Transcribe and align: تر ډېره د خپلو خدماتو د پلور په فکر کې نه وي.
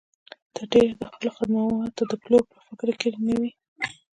تر 0.53 0.63
ډېره 0.71 0.93
د 0.99 1.03
خپلو 1.13 1.29
خدماتو 1.37 2.03
د 2.11 2.13
پلور 2.23 2.43
په 2.51 2.57
فکر 2.67 2.87
کې 2.99 3.09
نه 3.25 3.33
وي. 3.39 3.51